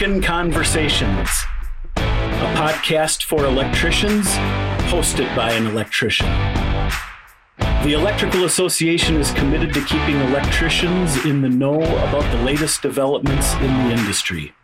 [0.00, 1.28] Conversations,
[1.94, 4.28] a podcast for electricians,
[4.88, 6.26] hosted by an electrician.
[7.84, 13.52] The Electrical Association is committed to keeping electricians in the know about the latest developments
[13.56, 14.54] in the industry.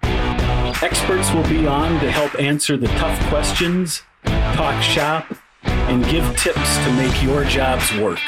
[0.83, 5.27] Experts will be on to help answer the tough questions, talk shop,
[5.65, 8.21] and give tips to make your jobs work.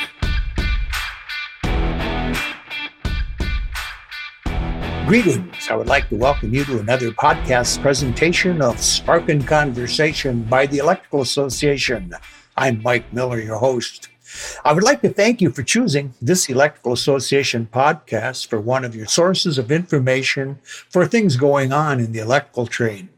[5.09, 5.71] Greetings.
[5.71, 10.77] I would like to welcome you to another podcast presentation of Sparkin Conversation by the
[10.77, 12.13] Electrical Association.
[12.59, 14.11] I'm Mike Miller, your host.
[14.67, 18.95] I would like to thank you for choosing this Electrical Association podcast for one of
[18.95, 23.09] your sources of information for things going on in the electrical trade.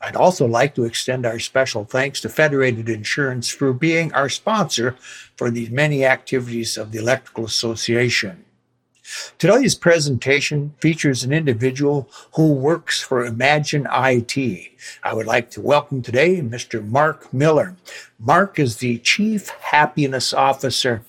[0.00, 4.96] I'd also like to extend our special thanks to Federated Insurance for being our sponsor
[5.36, 8.43] for these many activities of the Electrical Association.
[9.38, 14.72] Today's presentation features an individual who works for Imagine IT.
[15.02, 16.82] I would like to welcome today Mr.
[16.82, 17.76] Marc Miller.
[18.18, 21.02] Marc is the Chief Happiness Officer.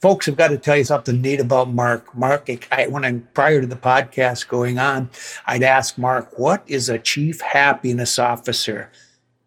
[0.00, 2.16] Folks, I've got to tell you something neat about Marc.
[2.16, 5.10] Marc, I, when I'm prior to the podcast going on,
[5.44, 8.92] I'd ask Marc, what is a Chief Happiness Officer?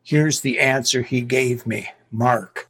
[0.04, 1.90] Here's the answer he gave me.
[2.12, 2.70] Marc,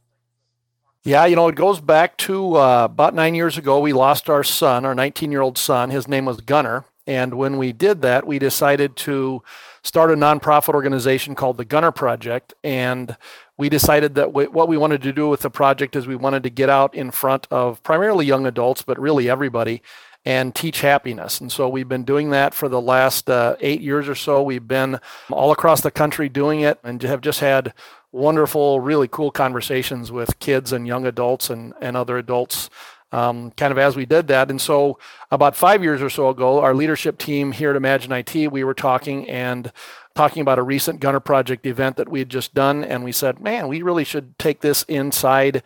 [1.04, 3.78] yeah, you know, it goes back to uh, about nine years ago.
[3.78, 5.90] We lost our son, our 19 year old son.
[5.90, 6.86] His name was Gunnar.
[7.06, 9.42] And when we did that, we decided to
[9.82, 12.54] start a nonprofit organization called the Gunnar Project.
[12.64, 13.18] And
[13.58, 16.50] we decided that what we wanted to do with the project is we wanted to
[16.50, 19.82] get out in front of primarily young adults, but really everybody,
[20.24, 21.40] and teach happiness.
[21.40, 24.42] And so we've been doing that for the last uh, eight years or so.
[24.42, 24.98] We've been
[25.30, 27.74] all across the country doing it and have just had
[28.10, 32.70] wonderful, really cool conversations with kids and young adults and, and other adults
[33.14, 34.50] um, kind of as we did that.
[34.50, 34.98] And so,
[35.30, 38.74] about five years or so ago, our leadership team here at Imagine IT, we were
[38.74, 39.70] talking and
[40.16, 42.82] talking about a recent Gunnar Project event that we had just done.
[42.82, 45.62] And we said, man, we really should take this inside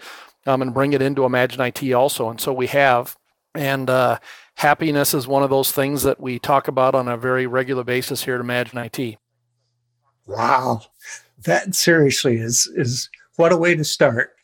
[0.47, 2.29] um, and bring it into Imagine IT also.
[2.29, 3.17] And so we have.
[3.55, 4.19] And uh,
[4.59, 8.25] happiness is one of those things that we talk about on a very regular basis
[8.25, 9.17] here at Imagine IT.
[10.27, 10.83] Wow
[11.45, 14.35] that seriously is is what a way to start.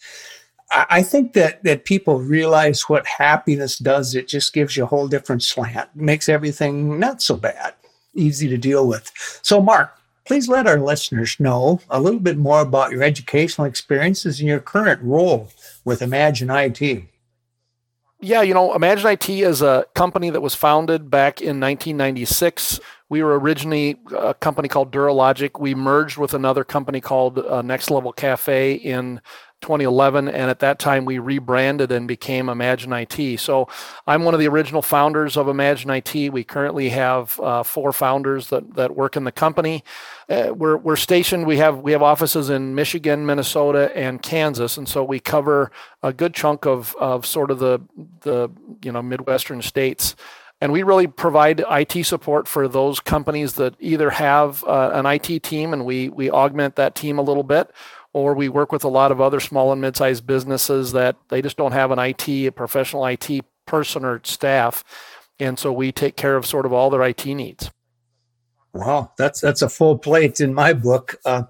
[0.70, 4.14] I, think that that people realize what happiness does.
[4.14, 7.74] It just gives you a whole different slant, makes everything not so bad,
[8.14, 9.12] easy to deal with.
[9.42, 14.40] So, Marc, please let our listeners know a little bit more about your educational experiences
[14.40, 15.50] and your current role
[15.84, 17.04] with Imagine IT.
[18.24, 22.80] Yeah, you know, Imagine IT is a company that was founded back in 1996
[23.14, 25.60] we were originally a company called Duralogic.
[25.60, 29.20] We merged with another company called uh, Next Level Cafe in
[29.64, 33.40] 2011, and at that time we rebranded and became Imagine IT.
[33.40, 33.66] So
[34.06, 36.14] I'm one of the original founders of Imagine IT.
[36.30, 39.82] We currently have uh, four founders that, that work in the company.
[40.28, 41.46] Uh, we're, we're stationed.
[41.46, 45.70] We have we have offices in Michigan, Minnesota, and Kansas, and so we cover
[46.02, 47.80] a good chunk of of sort of the
[48.20, 48.50] the
[48.82, 50.14] you know midwestern states.
[50.60, 55.42] And we really provide IT support for those companies that either have uh, an IT
[55.42, 57.70] team and we, we augment that team a little bit,
[58.14, 61.58] or we work with a lot of other small and mid-sized businesses that they just
[61.58, 63.28] don't have an IT, a professional IT
[63.66, 64.84] person or staff.
[65.38, 67.70] And so we take care of sort of all their IT needs.
[68.74, 71.20] Wow, that's that's a full plate in my book.
[71.24, 71.44] Uh,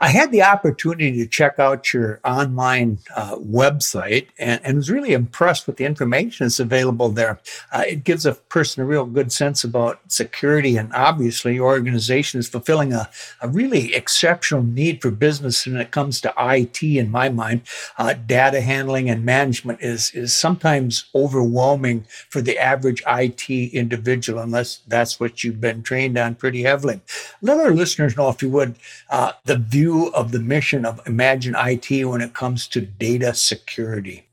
[0.00, 5.12] I had the opportunity to check out your online uh, website and, and, was really
[5.12, 7.40] impressed with the information that's available there.
[7.72, 12.40] Uh, it gives a person a real good sense about security, and obviously, your organization
[12.40, 13.10] is fulfilling a,
[13.42, 16.82] a really exceptional need for business when it comes to IT.
[16.82, 17.60] In my mind,
[17.98, 24.80] uh, data handling and management is is sometimes overwhelming for the average IT individual, unless
[24.88, 27.00] that's what you've been trained on pretty heavily.
[27.40, 28.76] Let our listeners know, if you would,
[29.10, 34.28] uh, the view of the mission of Imagine IT when it comes to data security.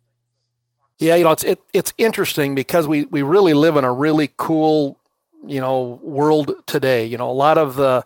[0.98, 4.32] Yeah, you know, it's it, it's interesting because we we really live in a really
[4.36, 5.00] cool,
[5.46, 7.06] you know, world today.
[7.06, 8.06] You know, a lot of the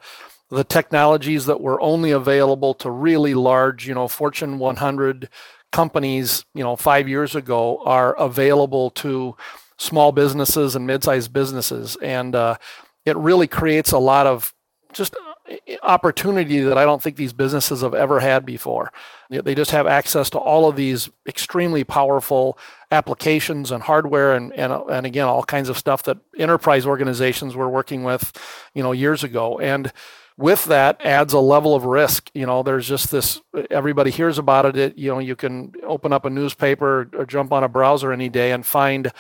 [0.50, 5.28] the technologies that were only available to really large, you know, Fortune 100
[5.72, 9.36] companies, you know, five years ago are available to
[9.78, 11.98] small businesses and mid-sized businesses.
[12.04, 12.58] And uh,
[13.06, 14.54] it really creates a lot of
[14.94, 15.54] just uh,
[15.84, 18.92] opportunity that I don't think these businesses have ever had before.
[19.30, 22.58] They just have access to all of these extremely powerful
[22.92, 27.70] applications and hardware and, and, and again, all kinds of stuff that enterprise organizations were
[27.70, 28.32] working with,
[28.74, 29.60] you know, years ago.
[29.60, 29.92] And
[30.38, 32.30] with that adds a level of risk.
[32.34, 34.78] You know, there's just this, everybody hears about it.
[34.78, 38.30] it you know, you can open up a newspaper or jump on a browser any
[38.30, 39.12] day and find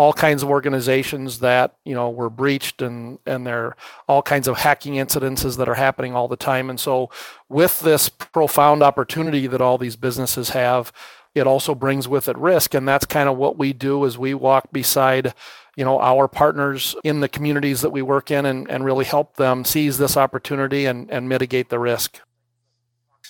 [0.00, 3.76] all kinds of organizations that you know were breached and and there are
[4.08, 6.70] all kinds of hacking incidences that are happening all the time.
[6.70, 7.10] And so
[7.50, 10.90] with this profound opportunity that all these businesses have
[11.34, 12.72] it also brings with it risk.
[12.72, 15.34] And that's kind of what we do is we walk beside
[15.76, 19.36] you know our partners in the communities that we work in and, and really help
[19.36, 22.20] them seize this opportunity and, and mitigate the risk.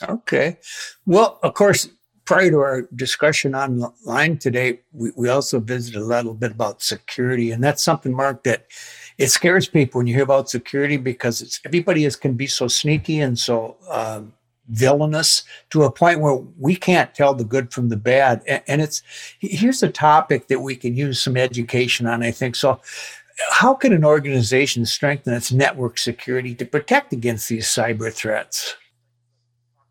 [0.00, 0.58] Okay.
[1.04, 1.88] Well of course
[2.24, 7.50] prior to our discussion online today, we, we also visited a little bit about security.
[7.50, 8.66] And that's something, Marc, that
[9.18, 12.68] it scares people when you hear about security because it's everybody is can be so
[12.68, 14.32] sneaky and so um,
[14.68, 18.42] villainous to a point where we can't tell the good from the bad.
[18.46, 19.02] And, and it's
[19.40, 22.54] here's a topic that we can use some education on, I think.
[22.54, 22.80] So
[23.50, 28.76] how can an organization strengthen its network security to protect against these cyber threats?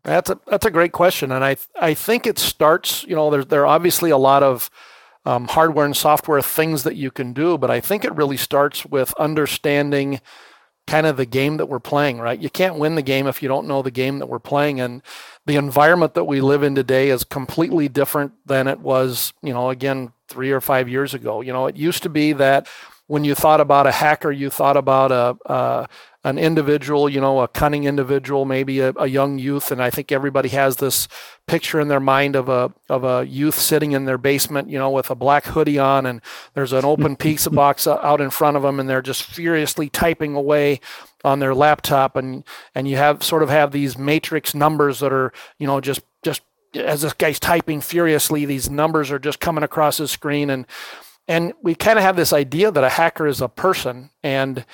[0.02, 3.04] That's a that's a great question, and I I think it starts.
[3.04, 4.70] You know, there there are obviously a lot of
[5.26, 8.86] um, hardware and software things that you can do, but I think it really starts
[8.86, 10.20] with understanding
[10.86, 12.18] kind of the game that we're playing.
[12.18, 12.40] Right?
[12.40, 15.02] You can't win the game if you don't know the game that we're playing, and
[15.44, 19.34] the environment that we live in today is completely different than it was.
[19.42, 21.42] You know, again, three or five years ago.
[21.42, 22.68] You know, it used to be that
[23.10, 25.88] when you thought about a hacker, you thought about a, a
[26.22, 30.12] an individual, you know, a cunning individual, maybe a, a, young youth, and I think
[30.12, 31.08] everybody has this
[31.46, 34.90] picture in their mind of a of a youth sitting in their basement, you know,
[34.90, 36.20] with a black hoodie on, and
[36.52, 39.88] there's an open pizza box uh, out in front of them, and they're just furiously
[39.88, 40.80] typing away
[41.24, 42.44] on their laptop, and
[42.74, 46.42] and you have sort of have these matrix numbers that are, you know, just just
[46.74, 50.66] as this guy's typing furiously, these numbers are just coming across his screen, and
[51.26, 54.66] and we kind of have this idea that a hacker is a person, and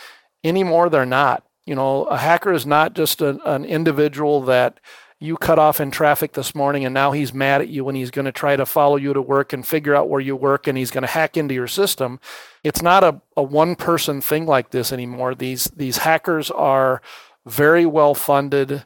[0.47, 1.45] anymore they're not.
[1.65, 4.79] You know, a hacker is not just a, an individual that
[5.19, 8.11] you cut off in traffic this morning and now he's mad at you and he's
[8.11, 10.77] going to try to follow you to work and figure out where you work and
[10.77, 12.21] he's going to hack into your system.
[12.63, 15.35] It's not a, a one person thing like this anymore.
[15.35, 17.01] These these hackers are
[17.47, 18.85] very well funded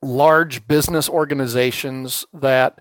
[0.00, 2.80] large business organizations that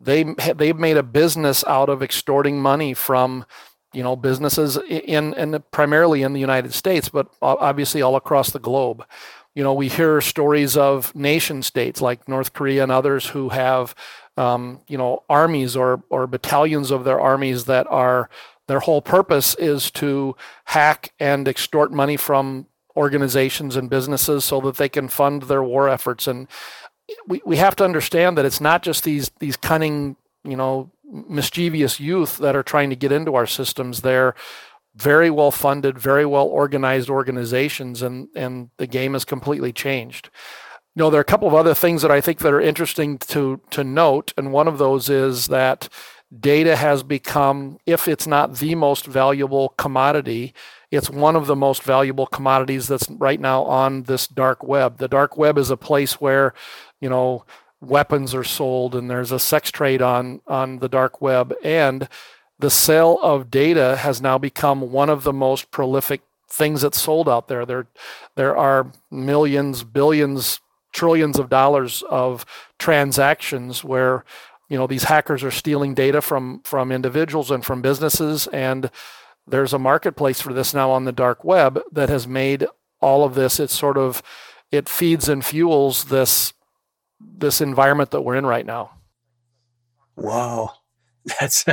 [0.00, 0.22] they
[0.54, 3.44] they've made a business out of extorting money from
[3.92, 8.58] you know businesses in and primarily in the United States, but obviously all across the
[8.58, 9.04] globe.
[9.54, 13.96] You know, we hear stories of nation states like North Korea and others who have,
[14.36, 18.30] um, you know, armies or or battalions of their armies that are
[18.68, 22.66] their whole purpose is to hack and extort money from
[22.96, 26.28] organizations and businesses so that they can fund their war efforts.
[26.28, 26.46] And
[27.26, 30.14] we, we have to understand that it's not just these these cunning,
[30.44, 34.02] you know, mischievous youth that are trying to get into our systems.
[34.02, 34.34] They're
[34.96, 40.30] very well funded, very well organized organizations, and and the game has completely changed.
[40.94, 43.18] You know, there are a couple of other things that I think that are interesting
[43.18, 45.88] to to note, and one of those is that
[46.38, 50.54] data has become, if it's not the most valuable commodity,
[50.90, 54.98] it's one of the most valuable commodities that's right now on this dark web.
[54.98, 56.54] The dark web is a place where,
[57.00, 57.44] you know,
[57.80, 62.08] weapons are sold and there's a sex trade on on the dark web and
[62.58, 67.28] the sale of data has now become one of the most prolific things that's sold
[67.28, 67.64] out there.
[67.64, 67.86] There
[68.36, 70.60] there are millions billions
[70.92, 72.44] trillions of dollars of
[72.78, 74.24] transactions where
[74.68, 78.90] you know these hackers are stealing data from from individuals and from businesses and
[79.46, 82.66] there's a marketplace for this now on the dark web that has made
[83.00, 83.58] all of this.
[83.58, 84.22] It's sort of
[84.70, 86.52] it feeds and fuels this
[87.20, 88.92] this environment that we're in right now.
[90.16, 90.74] Wow.
[91.40, 91.64] That's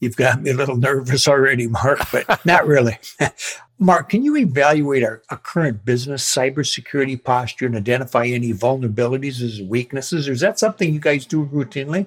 [0.00, 2.98] you've got me a little nervous already, Marc, but not really.
[3.78, 9.62] Marc, can you evaluate our, our, current business cybersecurity posture and identify any vulnerabilities as
[9.62, 10.28] weaknesses?
[10.28, 12.06] Or is that something you guys do routinely?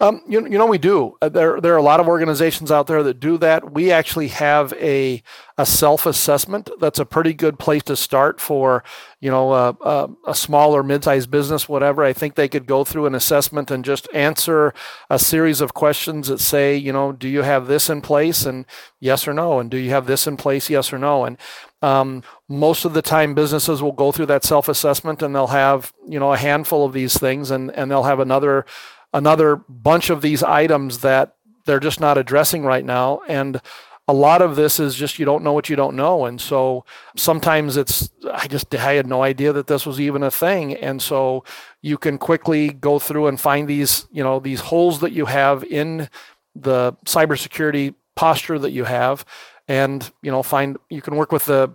[0.00, 1.16] Um, you, you know, we do.
[1.20, 3.72] Uh, there, there are a lot of organizations out there that do that.
[3.72, 5.24] We actually have a,
[5.56, 8.84] a self assessment that's a pretty good place to start for,
[9.20, 12.04] you know, a, a, a small or mid sized business, whatever.
[12.04, 14.72] I think they could go through an assessment and just answer
[15.10, 18.46] a series of questions that say, you know, do you have this in place?
[18.46, 18.66] And
[19.00, 19.58] yes or no.
[19.58, 20.70] And do you have this in place?
[20.70, 21.24] Yes or no.
[21.24, 21.36] And
[21.82, 25.92] um, most of the time, businesses will go through that self assessment and they'll have,
[26.06, 28.64] you know, a handful of these things and, and they'll have another
[29.12, 31.34] another bunch of these items that
[31.64, 33.20] they're just not addressing right now.
[33.28, 33.60] And
[34.08, 36.24] a lot of this is just you don't know what you don't know.
[36.24, 40.30] And so sometimes it's, I just, I had no idea that this was even a
[40.30, 40.74] thing.
[40.74, 41.44] And so
[41.82, 45.62] you can quickly go through and find these, you know, these holes that you have
[45.62, 46.08] in
[46.54, 49.26] the cybersecurity posture that you have.
[49.68, 51.74] And, you know, find, you can work with the,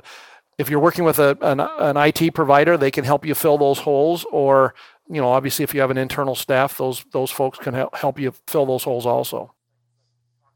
[0.58, 3.80] if you're working with a, an, an IT provider, they can help you fill those
[3.80, 4.74] holes or
[5.10, 8.20] you know, obviously, if you have an internal staff, those those folks can help help
[8.20, 9.54] you fill those holes also.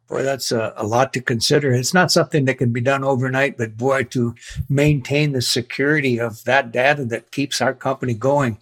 [0.07, 1.73] Boy, that's a, a, lot to consider.
[1.73, 4.35] It's not something that can be done overnight, but boy, to
[4.69, 8.57] maintain the security of that data that keeps our company going,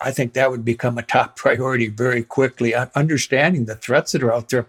[0.00, 4.32] I think that would become a top priority very quickly, understanding the threats that are
[4.32, 4.66] out there.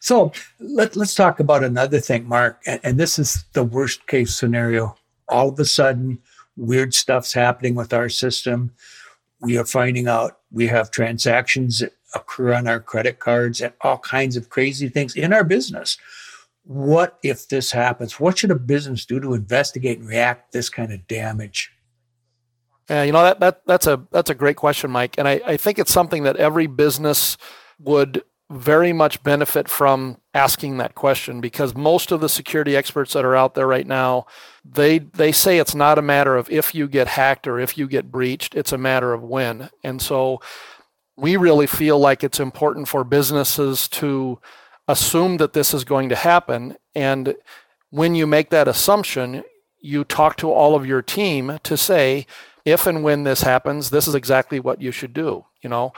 [0.00, 4.34] So let, let's talk about another thing, Marc, and, and this is the worst case
[4.34, 4.96] scenario.
[5.28, 6.18] All of a sudden,
[6.56, 8.72] weird stuff's happening with our system.
[9.42, 13.98] We are finding out we have transactions that occur on our credit cards and all
[13.98, 15.98] kinds of crazy things in our business.
[16.64, 18.20] What if this happens?
[18.20, 21.72] What should a business do to investigate and react this kind of damage?
[22.88, 25.56] Yeah, you know that, that that's a that's a great question, Mike, and I, I
[25.56, 27.36] think it's something that every business
[27.78, 33.24] would very much benefit from asking that question because most of the security experts that
[33.24, 34.26] are out there right now
[34.64, 37.86] they they say it's not a matter of if you get hacked or if you
[37.86, 40.40] get breached it's a matter of when and so
[41.16, 44.38] we really feel like it's important for businesses to
[44.88, 46.76] assume that this is going to happen.
[46.94, 47.34] And
[47.90, 49.44] when you make that assumption,
[49.80, 52.26] you talk to all of your team to say,
[52.64, 55.92] if and when this happens, this is exactly what you should do, you know,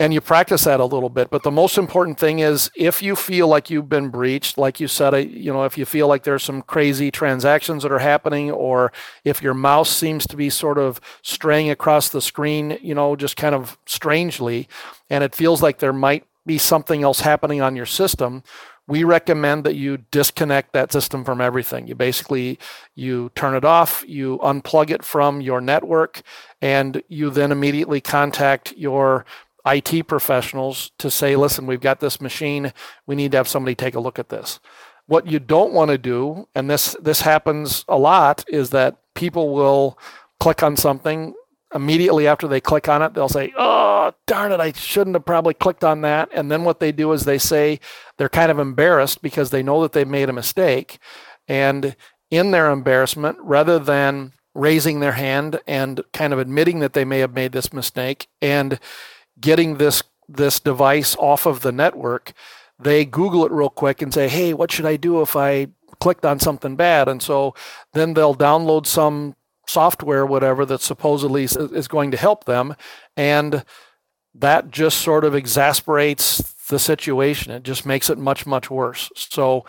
[0.00, 1.30] and you practice that a little bit.
[1.30, 4.88] But the most important thing is if you feel like you've been breached, like you
[4.88, 8.92] said, you know, if you feel like there's some crazy transactions that are happening, or
[9.24, 13.36] if your mouse seems to be sort of straying across the screen, you know, just
[13.36, 14.68] kind of strangely,
[15.10, 18.42] and it feels like there might be something else happening on your system,
[18.88, 21.88] we recommend that you disconnect that system from everything.
[21.88, 22.58] You basically
[22.94, 26.22] you turn it off, you unplug it from your network,
[26.62, 29.24] and you then immediately contact your
[29.66, 32.72] IT professionals to say, listen, we've got this machine.
[33.06, 34.60] We need to have somebody take a look at this.
[35.06, 39.54] What you don't want to do, and this this happens a lot, is that people
[39.54, 39.98] will
[40.38, 41.34] click on something
[41.76, 45.54] immediately after they click on it, they'll say, Oh, darn it, I shouldn't have probably
[45.54, 46.30] clicked on that.
[46.32, 47.78] And then what they do is they say
[48.16, 50.98] they're kind of embarrassed because they know that they've made a mistake.
[51.46, 51.94] And
[52.30, 57.18] in their embarrassment, rather than raising their hand and kind of admitting that they may
[57.20, 58.80] have made this mistake and
[59.38, 62.32] getting this this device off of the network,
[62.80, 65.68] they Google it real quick and say, Hey, what should I do if I
[66.00, 67.06] clicked on something bad?
[67.06, 67.54] And so
[67.92, 72.74] then they'll download some software, whatever, that supposedly is going to help them.
[73.16, 73.64] And
[74.34, 77.52] that just sort of exasperates the situation.
[77.52, 79.10] It just makes it much, much worse.
[79.14, 79.64] So,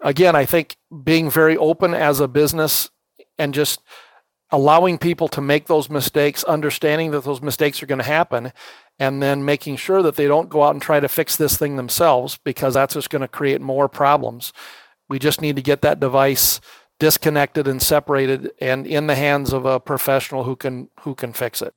[0.00, 2.90] again, I think being very open as a business
[3.38, 3.80] and just
[4.50, 8.52] allowing people to make those mistakes, understanding that those mistakes are going to happen,
[8.98, 11.76] and then making sure that they don't go out and try to fix this thing
[11.76, 14.52] themselves because that's just going to create more problems.
[15.08, 16.60] We just need to get that device
[16.98, 21.62] disconnected and separated and in the hands of a professional who can who can fix
[21.62, 21.74] it.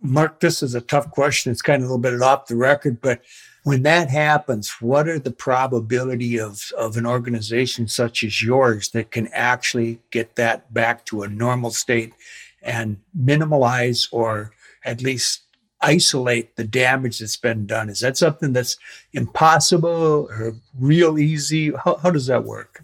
[0.00, 1.52] Marc, this is a tough question.
[1.52, 3.20] It's kind of a little bit off the record, but
[3.62, 9.12] when that happens, what are the probability of, of an organization such as yours that
[9.12, 12.14] can actually get that back to a normal state
[12.62, 14.52] and minimize or
[14.84, 15.42] at least
[15.80, 17.88] isolate the damage that's been done?
[17.88, 18.76] Is that something that's
[19.12, 21.72] impossible or real easy?
[21.72, 22.81] How, how does that work?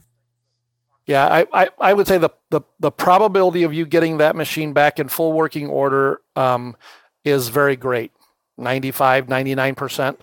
[1.09, 4.75] Yeah, I, I, I, would say the, the, the probability of you getting that machine
[4.75, 6.77] back in full working order um,
[7.25, 8.13] is very great
[8.59, 10.19] 95, 99%.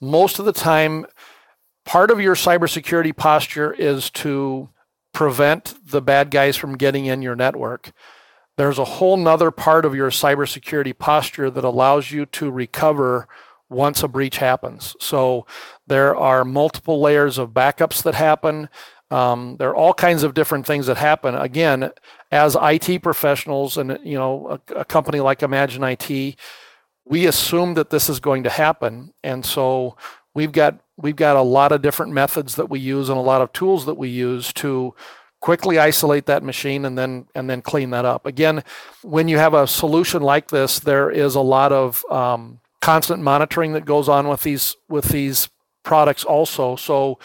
[0.00, 1.06] Most of the time,
[1.84, 4.68] part of your cybersecurity posture is to
[5.12, 7.92] prevent the bad guys from getting in your network.
[8.56, 13.28] There's a whole nother part of your cybersecurity posture that allows you to recover
[13.70, 14.94] once a breach happens.
[15.00, 15.46] So
[15.86, 18.68] there are multiple layers of backups that happen.
[19.10, 21.34] Um, there are all kinds of different things that happen.
[21.34, 21.90] Again,
[22.30, 26.36] as IT professionals and you know a, a company like Imagine IT,
[27.04, 29.96] we assume that this is going to happen, and so
[30.34, 33.40] we've got we've got a lot of different methods that we use and a lot
[33.40, 34.94] of tools that we use to
[35.40, 38.26] quickly isolate that machine and then and then clean that up.
[38.26, 38.64] Again,
[39.02, 43.74] when you have a solution like this, there is a lot of um, constant monitoring
[43.74, 45.48] that goes on with these with these
[45.82, 46.76] products also.
[46.76, 47.18] So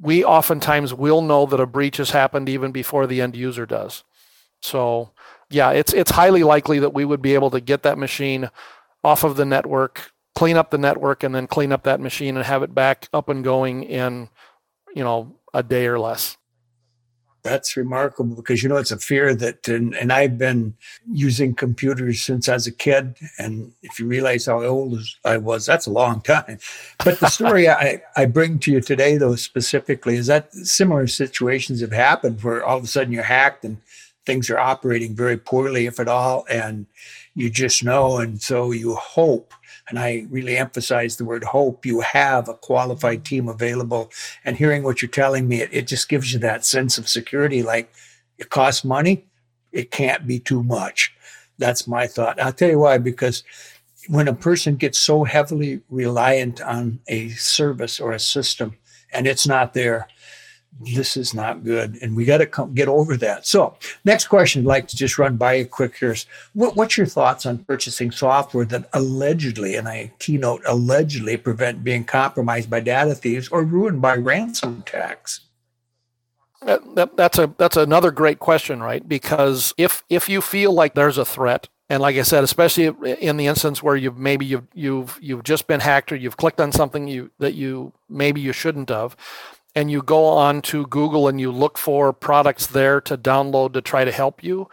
[0.00, 4.04] we oftentimes will know that a breach has happened even before the end user does.
[4.62, 5.10] So,
[5.50, 8.50] yeah, it's it's highly likely that we would be able to get that machine
[9.04, 12.46] off of the network, clean up the network, and then clean up that machine and
[12.46, 14.28] have it back up and going in,
[14.94, 16.37] you know, a day or less
[17.42, 20.74] that's remarkable because you know it's a fear that and, and, i've been
[21.10, 25.66] using computers since i was a kid and if you realize how old i was
[25.66, 26.58] that's a long time
[27.04, 31.80] but the story I, I bring to you today though specifically is that similar situations
[31.80, 33.78] have happened where all of a sudden you're hacked and
[34.28, 36.84] things are operating very poorly, if at all, and
[37.34, 38.18] you just know.
[38.18, 39.54] And so you hope,
[39.88, 44.10] and I really emphasize the word hope, you have a qualified team available.
[44.44, 47.62] And hearing what you're telling me, it, it just gives you that sense of security
[47.62, 47.90] like
[48.38, 49.24] it costs money,
[49.72, 51.14] it can't be too much.
[51.58, 52.40] That's my thought.
[52.40, 53.42] I'll tell you why, because
[54.08, 58.76] when a person gets so heavily reliant on a service or a system
[59.12, 60.06] and it's not there,
[60.80, 61.98] this is not good.
[62.02, 63.46] And we got to get over that.
[63.46, 66.96] So, next question I'd like to just run by you quick here is what, what's
[66.96, 72.80] your thoughts on purchasing software that allegedly, and I keynote allegedly, prevent being compromised by
[72.80, 75.40] data thieves or ruined by ransom attacks?
[76.62, 79.06] That, that, that's a that's another great question, right?
[79.08, 82.86] Because if if you feel like there's a threat, and like I said, especially
[83.20, 86.60] in the instance where you've maybe you've you've you've just been hacked or you've clicked
[86.60, 89.16] on something you that you maybe you shouldn't have,
[89.78, 93.80] and you go on to Google and you look for products there to download to
[93.80, 94.68] try to help you,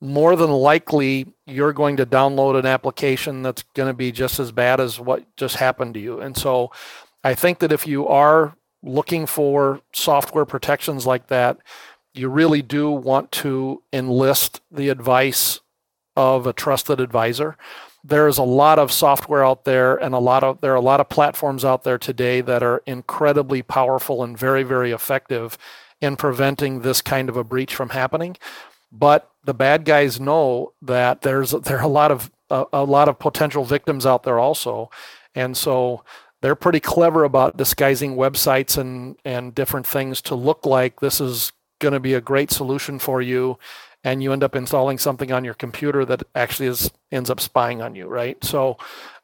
[0.00, 4.52] more than likely you're going to download an application that's going to be just as
[4.52, 6.20] bad as what just happened to you.
[6.20, 6.70] And so
[7.24, 11.58] I think that if you are looking for software protections like that,
[12.14, 15.58] you really do want to enlist the advice
[16.14, 17.56] of a trusted advisor.
[18.04, 21.00] There's a lot of software out there and a lot of there are a lot
[21.00, 25.56] of platforms out there today that are incredibly powerful and very very effective
[26.00, 28.36] in preventing this kind of a breach from happening.
[28.90, 33.08] But the bad guys know that there's there are a lot of a, a lot
[33.08, 34.90] of potential victims out there also.
[35.34, 36.04] And so
[36.42, 41.52] they're pretty clever about disguising websites and and different things to look like this is
[41.78, 43.58] going to be a great solution for you
[44.04, 47.82] and you end up installing something on your computer that actually is ends up spying
[47.82, 48.42] on you right?
[48.44, 48.76] So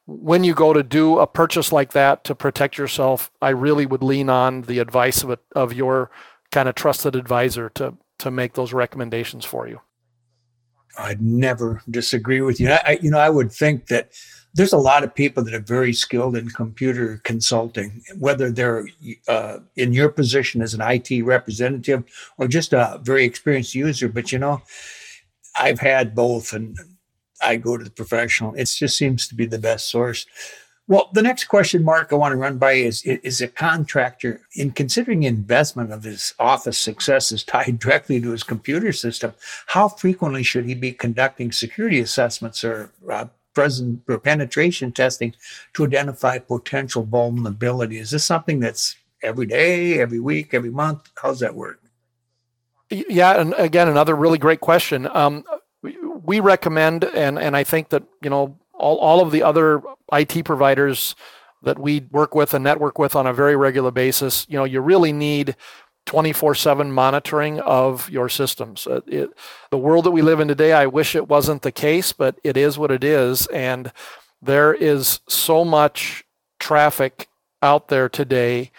[0.09, 4.03] when you go to do a purchase like that to protect yourself i really would
[4.03, 6.11] lean on the advice of, a, of your
[6.51, 9.81] kind of trusted advisor to to make those recommendations for you
[10.99, 14.13] i'd never disagree with you I, you know i would think that
[14.55, 18.89] there's a lot of people that are very skilled in computer consulting, whether they're
[19.29, 22.03] uh, in your position as an IT representative
[22.39, 24.09] or just a very experienced user.
[24.09, 24.63] But you know,
[25.59, 26.77] I've had both, and
[27.43, 28.55] I go to the professional.
[28.55, 30.27] It just seems to be the best source.
[30.89, 34.73] Well, the next question, Marc, I want to run by is is a contractor in
[34.73, 39.35] considering investment of his office success is tied directly to his computer system.
[39.67, 43.27] How frequently should he be conducting security assessments or uh,
[43.59, 45.35] present or penetration testing
[45.75, 47.99] to identify potential vulnerability.
[47.99, 51.11] Is this something that's every day, every week, every month?
[51.21, 51.81] How's that work?
[52.89, 55.09] Yeah, and again, another really great question.
[55.13, 55.45] Um,
[55.83, 60.45] we recommend, and and I think that you know all all of the other IT
[60.45, 61.15] providers
[61.63, 64.81] that we work with and network with on a very regular basis, you know, you
[64.81, 65.57] really need
[66.07, 68.87] 24 7 monitoring of your systems.
[68.87, 69.31] Uh, it,
[69.71, 72.57] the world that we live in today, I wish it wasn't the case, but it
[72.57, 73.47] is what it is.
[73.49, 73.93] And
[74.41, 76.25] there is so much
[76.59, 77.29] traffic
[77.61, 78.71] out there today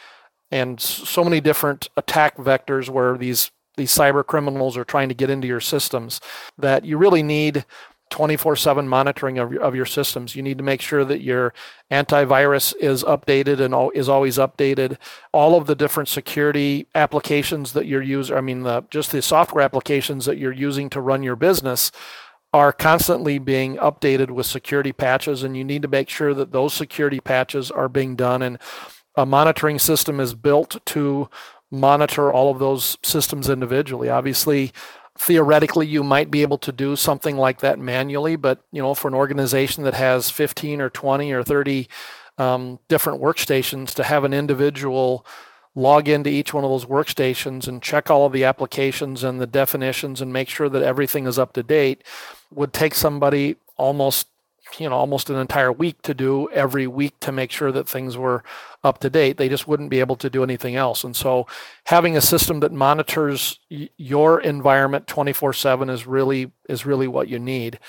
[0.52, 5.30] and so many different attack vectors where these these cyber criminals are trying to get
[5.30, 6.20] into your systems
[6.58, 7.66] that you really need
[8.10, 10.36] 24 7 monitoring of, of your systems.
[10.36, 11.54] You need to make sure that your
[11.92, 14.98] antivirus is updated and is always updated.
[15.32, 19.64] All of the different security applications that you're using, I mean, the, just the software
[19.64, 21.92] applications that you're using to run your business
[22.52, 26.74] are constantly being updated with security patches, and you need to make sure that those
[26.74, 28.42] security patches are being done.
[28.42, 28.58] And
[29.16, 31.30] a monitoring system is built to
[31.72, 34.10] monitor all of those systems individually.
[34.10, 34.72] Obviously,
[35.20, 39.10] theoretically you might be able to do something like that manually but you know for
[39.10, 41.90] an organization that has 15 or 20 or 30
[42.38, 45.26] um, different workstations to have an individual
[45.76, 49.46] log into each one of those workstations and check all of the applications and the
[49.46, 52.02] definitions and make sure that everything is up to date
[52.50, 54.28] would take somebody almost
[54.78, 58.16] you know almost an entire week to do every week to make sure that things
[58.16, 58.42] were
[58.84, 61.04] up to date they just wouldn't be able to do anything else.
[61.04, 61.46] And so
[61.86, 67.40] having a system that monitors y- your environment 24/7 is really is really what you
[67.40, 67.80] need.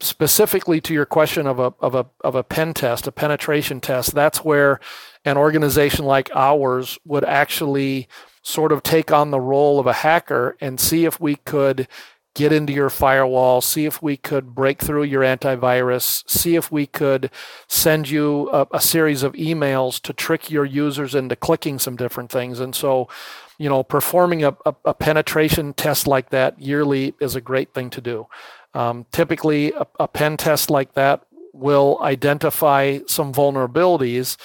[0.00, 4.14] Specifically to your question of a of a of a pen test a penetration test
[4.14, 4.80] that's where
[5.24, 8.08] an organization like ours would actually
[8.42, 11.88] sort of take on the role of a hacker and see if we could
[12.34, 16.86] get into your firewall, see if we could break through your antivirus, see if we
[16.86, 17.30] could
[17.68, 22.30] send you a, a, series of emails to trick your users into clicking some different
[22.30, 22.58] things.
[22.58, 23.08] And so,
[23.56, 27.88] you know, performing a, a, a penetration test like that yearly is a great thing
[27.90, 28.26] to do.
[28.74, 34.36] Um, typically, a pen test like that will identify some vulnerabilities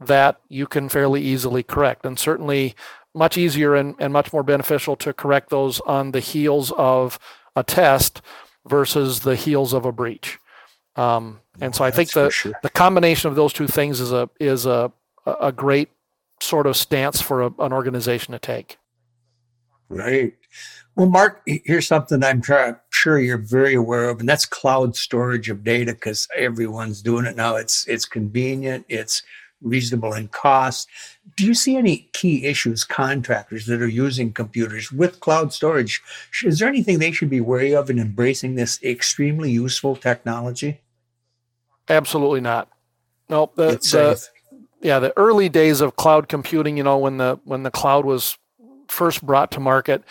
[0.00, 2.06] that you can fairly easily correct.
[2.06, 2.76] And certainly,
[3.14, 7.18] much easier and, and much more beneficial to correct those on the heels of
[7.56, 8.22] a test
[8.66, 10.38] versus the heels of a breach.
[10.96, 12.52] Um, and so I think the sure.
[12.62, 14.92] the combination of those two things is a is a
[15.26, 15.88] a great
[16.40, 18.78] sort of stance for a, an organization to take.
[19.88, 20.34] Right.
[20.96, 25.48] Well, Marc, here's something I'm try- sure you're very aware of, and that's cloud storage
[25.48, 27.56] of data because everyone's doing it now.
[27.56, 29.22] It's it's convenient, it's
[29.62, 30.88] reasonable in cost.
[31.36, 36.02] Do you see any key issues contractors that are using computers with cloud storage?
[36.44, 40.80] Is there anything they should be wary of in embracing this extremely useful technology?
[41.88, 42.68] Absolutely not.
[43.28, 44.28] No, The, the,
[44.82, 48.36] yeah, the early days of cloud computing, you know, when the when the cloud was
[48.88, 50.02] first brought to market,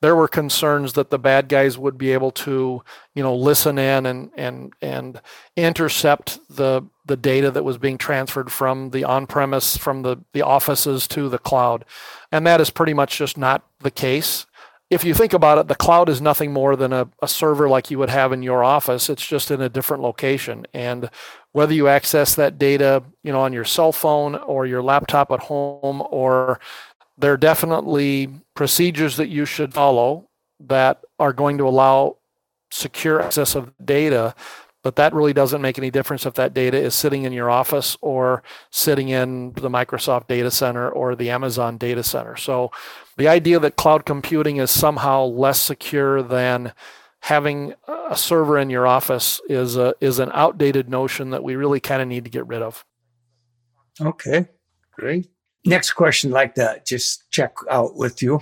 [0.00, 2.82] there were concerns that the bad guys would be able to,
[3.14, 5.20] you know, listen in and and and
[5.56, 11.08] intercept the the data that was being transferred from the on-premise from the the offices
[11.08, 11.84] to the cloud,
[12.30, 14.46] and that is pretty much just not the case.
[14.90, 17.90] If you think about it, the cloud is nothing more than a, a server like
[17.90, 19.10] you would have in your office.
[19.10, 21.10] It's just in a different location, and
[21.52, 25.40] whether you access that data, you know, on your cell phone or your laptop at
[25.40, 26.60] home or
[27.18, 30.28] there are definitely procedures that you should follow
[30.60, 32.16] that are going to allow
[32.70, 34.34] secure access of data
[34.88, 37.94] but that really doesn't make any difference if that data is sitting in your office
[38.00, 42.36] or sitting in the Microsoft data center or the Amazon data center.
[42.36, 42.70] So
[43.18, 46.72] the idea that cloud computing is somehow less secure than
[47.20, 47.74] having
[48.08, 52.00] a server in your office is a, is an outdated notion that we really kind
[52.00, 52.82] of need to get rid of.
[54.00, 54.48] Okay,
[54.92, 55.28] great.
[55.66, 58.40] Next question, I'd like to just check out with you.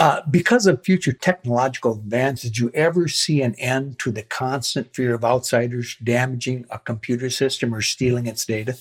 [0.00, 4.94] Uh, because of future technological advances, did you ever see an end to the constant
[4.94, 8.74] fear of outsiders damaging a computer system or stealing its data?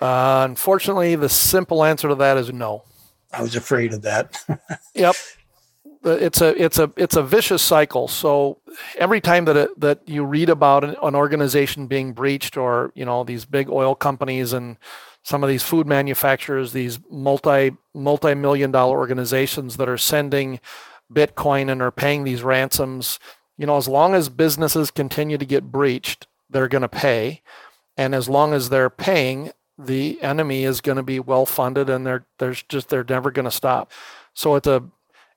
[0.00, 2.84] Uh, unfortunately, the simple answer to that is no.
[3.32, 4.40] I was afraid of that.
[4.94, 5.16] yep,
[6.04, 8.06] it's a it's a it's a vicious cycle.
[8.06, 8.60] So
[8.98, 13.04] every time that it, that you read about an, an organization being breached, or you
[13.04, 14.76] know these big oil companies and
[15.26, 20.60] some of these food manufacturers, these multi multi million dollar organizations that are sending
[21.12, 23.18] Bitcoin and are paying these ransoms,
[23.58, 27.42] you know, as long as businesses continue to get breached, they're going to pay,
[27.96, 32.06] and as long as they're paying, the enemy is going to be well funded, and
[32.06, 33.90] they're there's just they're never going to stop.
[34.32, 34.84] So it's a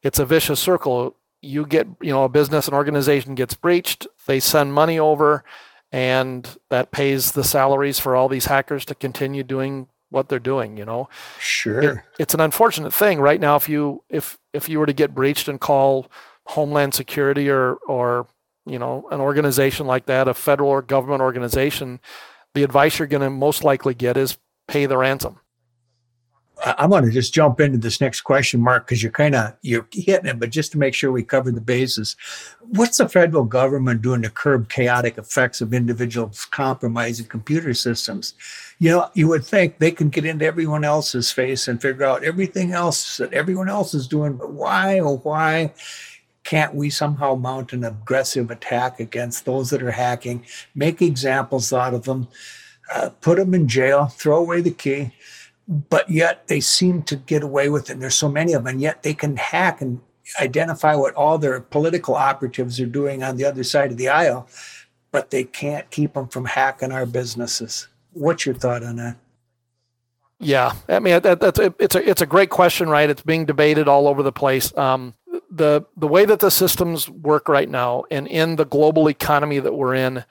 [0.04, 1.16] it's a vicious circle.
[1.42, 5.44] You get you know a business, an organization gets breached, they send money over
[5.92, 10.78] and that pays the salaries for all these hackers to continue doing what they're doing
[10.78, 11.10] you know?
[11.40, 11.82] Sure.
[11.82, 15.16] it, it's an unfortunate thing right now if you if if you were to get
[15.16, 16.08] breached and call
[16.46, 18.28] homeland security or or
[18.66, 22.00] you know an organization like that a federal or government organization
[22.54, 25.40] the advice you're going to most likely get is pay the ransom
[26.66, 29.88] I want to just jump into this next question, Marc, because you're kind of you're
[29.92, 32.18] hitting it, but just to make sure we cover the bases,
[32.60, 38.34] what's the federal government doing to curb chaotic effects of individuals compromising computer systems?
[38.80, 42.24] You know, you would think they can get into everyone else's face and figure out
[42.24, 45.74] everything else that everyone else is doing, but why, oh why?
[46.44, 51.94] Can't we somehow mount an aggressive attack against those that are hacking, make examples out
[51.94, 52.28] of them,
[52.94, 55.12] uh, put them in jail, throw away the key?
[55.70, 57.94] But yet they seem to get away with it.
[57.94, 60.02] And there's so many of them, and yet they can hack and
[60.42, 64.48] identify what all their political operatives are doing on the other side of the aisle,
[65.12, 67.88] but they can't keep them from hacking our businesses.
[68.14, 69.16] What's your thought on that?
[70.40, 73.10] Yeah, I mean that, that's it's a it's a great question, right?
[73.10, 74.76] It's being debated all over the place.
[74.78, 75.14] Um,
[75.52, 79.74] the the way that the systems work right now, and in the global economy that
[79.74, 80.24] we're in,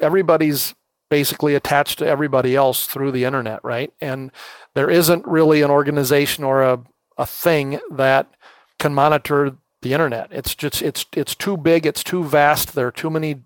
[0.00, 0.74] everybody's
[1.12, 3.92] basically attached to everybody else through the internet, right?
[4.00, 4.32] And
[4.72, 6.80] there isn't really an organization or a,
[7.18, 8.32] a thing that
[8.78, 10.28] can monitor the internet.
[10.30, 12.74] It's just it's it's too big, it's too vast.
[12.74, 13.42] There are too many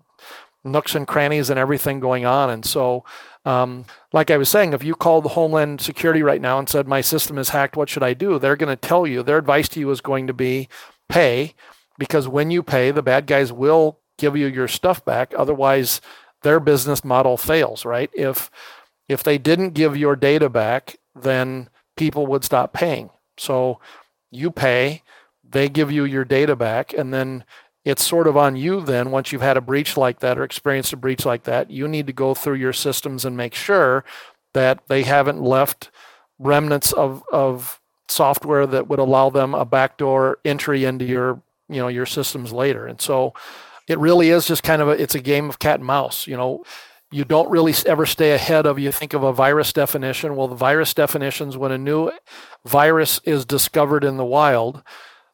[0.63, 2.49] nooks and crannies and everything going on.
[2.49, 3.03] And so,
[3.43, 6.87] um, like I was saying, if you called the Homeland Security right now and said
[6.87, 8.39] my system is hacked, what should I do?
[8.39, 9.23] They're going to tell you.
[9.23, 10.69] Their advice to you is going to be
[11.09, 11.53] pay,
[11.97, 15.33] because when you pay, the bad guys will give you your stuff back.
[15.37, 15.99] Otherwise,
[16.47, 17.85] their business model fails.
[17.85, 18.09] Right?
[18.13, 18.49] If
[19.09, 23.09] if they didn't give your data back then people would stop paying.
[23.37, 23.79] So
[24.31, 25.03] you pay,
[25.43, 27.43] they give you your data back, and then
[27.85, 30.91] it's sort of on you then once you've had a breach like that or experienced
[30.91, 34.03] a breach like that you need to go through your systems and make sure
[34.53, 35.89] that they haven't left
[36.37, 37.79] remnants of, of
[38.09, 42.85] software that would allow them a backdoor entry into your you know your systems later
[42.85, 43.33] and so
[43.87, 46.35] it really is just kind of a it's a game of cat and mouse you
[46.35, 46.63] know
[47.11, 50.55] you don't really ever stay ahead of you think of a virus definition well the
[50.55, 52.11] virus definitions when a new
[52.65, 54.83] virus is discovered in the wild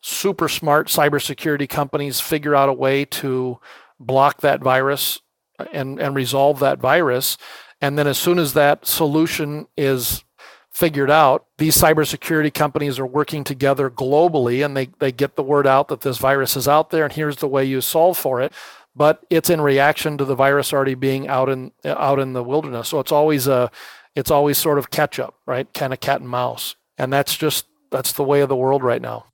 [0.02, 3.58] super smart cybersecurity companies figure out a way to
[4.00, 5.22] block that virus
[5.58, 7.38] uh, and, and resolve that virus.
[7.82, 10.24] And then as soon as that solution is
[10.74, 15.68] figured out, these cybersecurity companies are working together globally and they, they get the word
[15.68, 18.52] out that this virus is out there and here's the way you solve for it.
[18.96, 22.90] But it's in reaction to the virus already being out in out in the wilderness.
[22.90, 23.72] So it's always a
[24.16, 25.72] it's always sort of catch up, right?
[25.74, 26.76] Kind of cat and mouse.
[27.00, 29.26] And that's just that's the way of the world right now.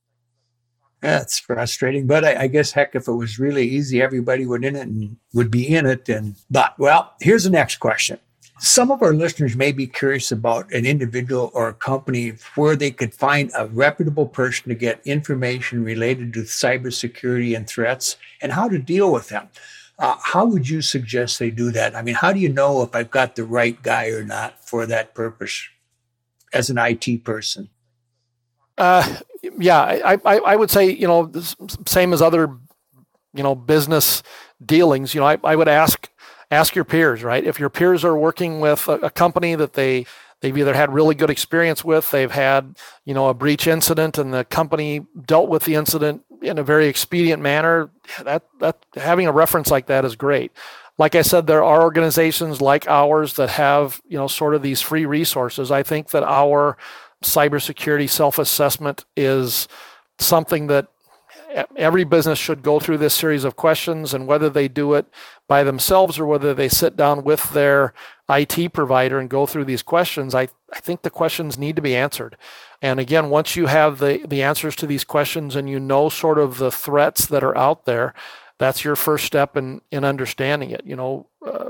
[1.01, 4.75] That's frustrating, but I, I, guess heck, if it was really easy, everybody would in
[4.75, 6.09] it and would be in it.
[6.09, 8.19] And but well, here's the next question.
[8.59, 12.91] Some of our listeners may be curious about an individual or a company where they
[12.91, 18.67] could find a reputable person to get information related to cybersecurity and threats and how
[18.67, 19.47] to deal with them.
[19.97, 21.95] Uh, how would you suggest they do that?
[21.95, 24.85] I mean, how do you know if I've got the right guy or not for
[24.85, 25.67] that purpose
[26.53, 27.69] as an IT person?
[28.77, 29.17] Uh,
[29.57, 31.31] yeah, I, I, I would say, you know,
[31.85, 32.57] same as other,
[33.33, 34.23] you know, business
[34.65, 36.08] dealings, you know, I, I would ask,
[36.51, 37.43] ask your peers, right?
[37.43, 40.05] If your peers are working with a, a company that they,
[40.41, 44.33] they've either had really good experience with, they've had, you know, a breach incident and
[44.33, 47.89] the company dealt with the incident in a very expedient manner,
[48.23, 50.51] that, that having a reference like that is great
[50.99, 54.81] like I said, there are organizations like ours that have, you know, sort of these
[54.81, 55.71] free resources.
[55.71, 56.77] I think that our
[57.23, 59.69] cybersecurity self assessment is
[60.19, 60.87] something that
[61.77, 65.07] every business should go through this series of questions and whether they do it
[65.49, 67.91] by themselves or whether they sit down with their
[68.29, 71.95] IT provider and go through these questions, I, I think the questions need to be
[71.95, 72.37] answered.
[72.83, 76.37] And again, once you have the, the answers to these questions and you know sort
[76.37, 78.13] of the threats that are out there,
[78.59, 80.85] that's your first step in, in understanding it.
[80.85, 81.69] You know, uh,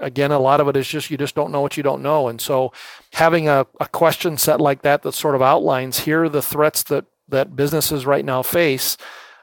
[0.00, 2.28] again, a lot of it is just you just don't know what you don't know.
[2.28, 2.72] And so
[3.14, 6.84] having a, a question set like that that sort of outlines here are the threats
[6.84, 8.96] that, that businesses right now face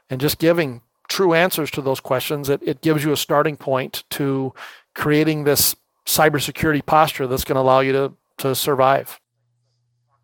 [0.08, 0.80] and just giving
[1.16, 4.52] true answers to those questions, it, it gives you a starting point to
[4.94, 5.74] creating this
[6.04, 9.18] cybersecurity posture that's going to allow you to, to survive.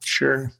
[0.00, 0.52] Sure.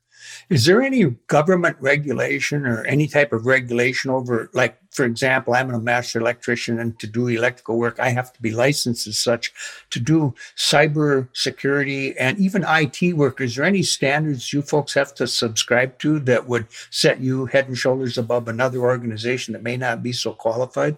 [0.48, 5.72] Is there any government regulation or any type of regulation over, like, for example, I'm
[5.72, 9.52] a master electrician and to do electrical work, I have to be licensed as such
[9.90, 13.40] to do cyber security and even IT work.
[13.40, 17.68] Is there any standards you folks have to subscribe to that would set you head
[17.68, 20.96] and shoulders above another organization that may not be so qualified?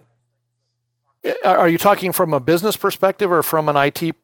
[1.43, 4.15] Are you talking from a business perspective or from an IT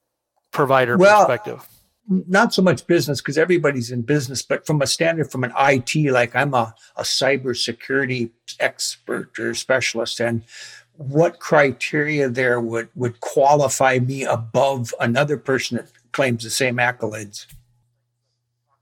[0.51, 1.67] provider well, perspective?
[2.07, 6.11] Not so much business because everybody's in business, but from a standard, from an IT,
[6.11, 10.43] like I'm a, a cybersecurity expert or specialist, and
[10.95, 17.45] what criteria there would, would qualify me above another person that claims the same accolades?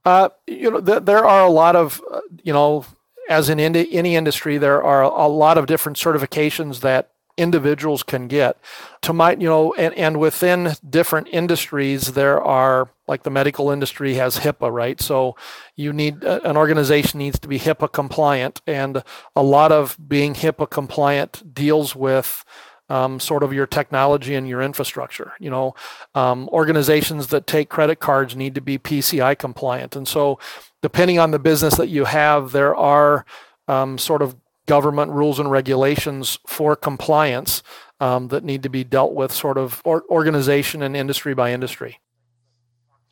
[0.04, 2.84] Uh, you know, th- there are a lot of, uh, you know,
[3.28, 8.58] as in any industry, there are a lot of different certifications that individuals can get
[9.02, 14.14] to my you know and, and within different industries there are like the medical industry
[14.14, 15.34] has HIPAA right so
[15.74, 19.02] you need uh, an organization needs to be HIPAA compliant and
[19.34, 22.44] a lot of being HIPAA compliant deals with
[22.90, 25.32] um, sort of your technology and your infrastructure.
[25.38, 25.74] You know,
[26.16, 30.40] um, organizations that take credit cards need to be PCI compliant, and so
[30.82, 33.24] depending on the business that you have, there are
[33.68, 34.36] um, sort of
[34.70, 37.60] government rules and regulations for compliance
[37.98, 41.98] um, that need to be dealt with sort of or organization and industry by industry.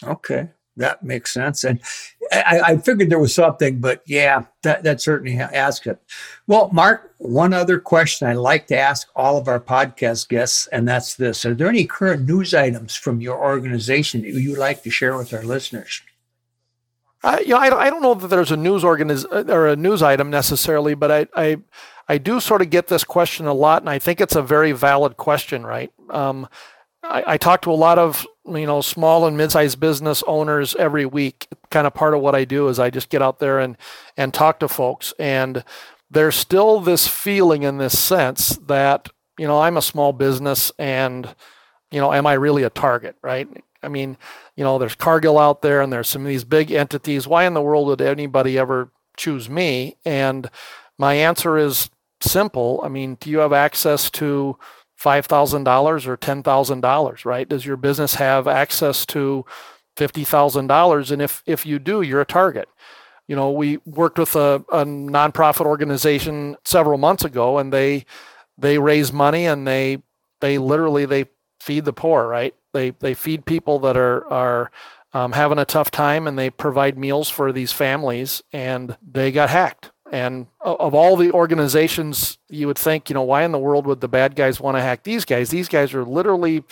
[0.05, 1.65] Okay, that makes sense.
[1.65, 1.81] And
[2.31, 6.01] I, I figured there was something, but yeah, that, that certainly asks it.
[6.47, 10.87] Well, Marc, one other question I like to ask all of our podcast guests, and
[10.87, 14.91] that's this Are there any current news items from your organization that you'd like to
[14.91, 16.03] share with our listeners?
[17.23, 19.77] I, you know, I, I don't know that there's a news organiz- uh, or a
[19.77, 21.57] news item necessarily, but I, I,
[22.09, 24.73] I do sort of get this question a lot, and I think it's a very
[24.73, 25.93] valid question, right?
[26.11, 26.49] Um,
[27.03, 31.07] I, I talk to a lot of you know small and mid-sized business owners every
[31.07, 31.49] week.
[31.71, 33.77] Kind of part of what I do is I just get out there and
[34.17, 35.65] and talk to folks, and
[36.11, 41.35] there's still this feeling and this sense that you know I'm a small business, and
[41.91, 43.49] you know, am I really a target, right?
[43.83, 44.17] I mean,
[44.59, 47.29] you know, there's Cargill out there and there's some of these big entities.
[47.29, 49.97] Why in the world would anybody ever choose me?
[50.05, 50.51] And
[50.99, 51.91] my answer is
[52.21, 52.81] simple.
[52.83, 54.59] I mean, do you have access to
[55.01, 57.49] $5,000 or $10,000, right?
[57.49, 59.47] Does your business have access to
[59.97, 61.11] $50,000?
[61.13, 62.69] And if, if you do, you're a target.
[63.29, 68.07] You know, we worked with a, a nonprofit organization several months ago and they,
[68.57, 70.03] they raise money and they,
[70.41, 71.27] they literally, they
[71.61, 72.57] feed the poor, right?
[72.73, 74.71] They they feed people that are are
[75.13, 79.51] um, having a tough time, and they provide meals for these families, and they got
[79.51, 79.91] hacked.
[80.11, 84.01] And of all the organizations, you would think, you know, why in the world would
[84.01, 85.51] the bad guys want to hack these guys?
[85.51, 86.65] These guys are literally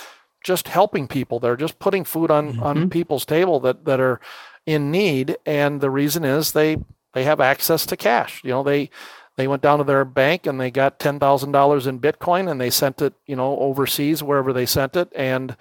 [0.43, 1.39] just helping people.
[1.39, 2.63] They're just putting food on mm-hmm.
[2.63, 4.21] on people's table that that are
[4.65, 6.79] in need, and the reason is they
[7.13, 8.43] they have access to cash.
[8.45, 8.91] You know, they
[9.37, 12.61] they went down to their bank and they got ten thousand dollars in Bitcoin and
[12.61, 15.57] they sent it, you know, overseas wherever they sent it, and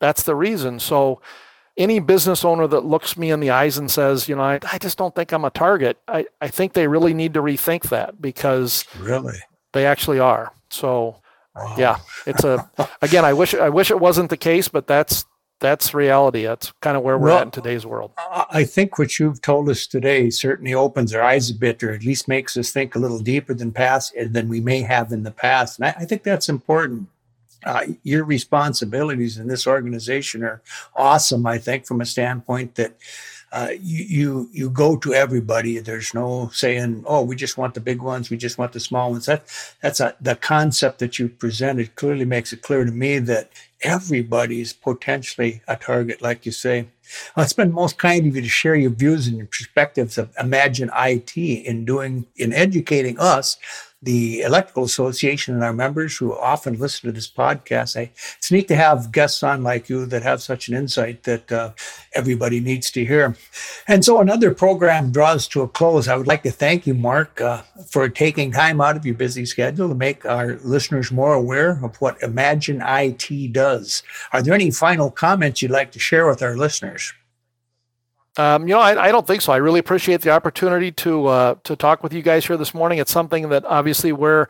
[0.00, 0.80] that's the reason.
[0.80, 1.20] So
[1.76, 4.78] any business owner that looks me in the eyes and says, you know, I, I
[4.78, 8.20] just don't think I'm a target, I, I think they really need to rethink that
[8.20, 9.38] because really
[9.72, 10.52] they actually are.
[10.70, 11.22] So
[11.54, 11.74] wow.
[11.78, 12.70] yeah, it's a
[13.02, 15.24] again, I wish I wish it wasn't the case, but that's
[15.62, 16.42] that's reality.
[16.42, 18.10] That's kind of where we're well, at in today's world.
[18.50, 22.04] I think what you've told us today certainly opens our eyes a bit, or at
[22.04, 25.30] least makes us think a little deeper than past than we may have in the
[25.30, 25.78] past.
[25.78, 27.08] And I, I think that's important
[27.64, 30.60] uh, your responsibilities in this organization are
[30.96, 31.46] awesome.
[31.46, 32.96] I think from a standpoint that
[33.52, 35.78] uh, you, you you go to everybody.
[35.78, 38.30] There's no saying, "Oh, we just want the big ones.
[38.30, 39.44] We just want the small ones." That
[39.82, 43.50] that's a, the concept that you presented clearly makes it clear to me that
[43.82, 46.88] everybody is potentially a target, like you say.
[47.36, 50.32] Well, it's been most kind of you to share your views and your perspectives of
[50.40, 53.58] Imagine IT in doing in educating us
[54.02, 57.96] the Electrical Association and our members who often listen to this podcast.
[57.96, 61.50] I, it's neat to have guests on like you that have such an insight that
[61.52, 61.72] uh,
[62.14, 63.36] everybody needs to hear.
[63.86, 66.08] And so another program draws to a close.
[66.08, 69.46] I would like to thank you, Marc, uh, for taking time out of your busy
[69.46, 74.02] schedule to make our listeners more aware of what Imagine IT does.
[74.32, 77.12] Are there any final comments you'd like to share with our listeners?
[78.36, 79.52] Um, you know, I, I, don't think so.
[79.52, 82.98] I really appreciate the opportunity to uh, to talk with you guys here this morning.
[82.98, 84.46] It's something that obviously we're